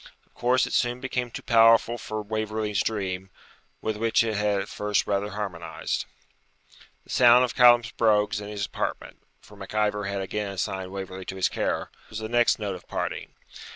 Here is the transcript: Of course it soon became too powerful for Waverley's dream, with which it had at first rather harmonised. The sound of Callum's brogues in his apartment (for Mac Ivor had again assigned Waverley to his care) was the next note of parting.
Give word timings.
Of 0.25 0.33
course 0.33 0.65
it 0.65 0.73
soon 0.73 0.99
became 0.99 1.29
too 1.29 1.43
powerful 1.43 1.99
for 1.99 2.23
Waverley's 2.23 2.81
dream, 2.81 3.29
with 3.83 3.97
which 3.97 4.23
it 4.23 4.33
had 4.33 4.59
at 4.59 4.67
first 4.67 5.05
rather 5.05 5.29
harmonised. 5.29 6.05
The 7.03 7.11
sound 7.11 7.45
of 7.45 7.53
Callum's 7.53 7.91
brogues 7.91 8.41
in 8.41 8.47
his 8.49 8.65
apartment 8.65 9.17
(for 9.41 9.55
Mac 9.55 9.75
Ivor 9.75 10.05
had 10.05 10.21
again 10.23 10.53
assigned 10.53 10.91
Waverley 10.91 11.25
to 11.25 11.35
his 11.35 11.49
care) 11.49 11.91
was 12.09 12.17
the 12.17 12.27
next 12.29 12.57
note 12.57 12.73
of 12.73 12.87
parting. 12.87 13.35